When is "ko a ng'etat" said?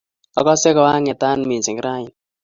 0.75-1.39